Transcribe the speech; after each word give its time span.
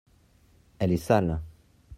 elle 0.79 0.93
est 0.93 0.97
sale. 0.97 1.39